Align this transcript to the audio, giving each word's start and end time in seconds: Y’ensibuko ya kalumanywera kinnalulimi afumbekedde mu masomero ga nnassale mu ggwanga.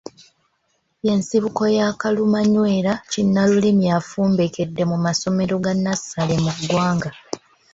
Y’ensibuko 1.05 1.61
ya 1.77 1.87
kalumanywera 2.01 2.91
kinnalulimi 3.11 3.85
afumbekedde 3.99 4.83
mu 4.91 4.97
masomero 5.05 5.53
ga 5.63 5.73
nnassale 5.77 6.35
mu 6.43 6.51
ggwanga. 6.57 7.09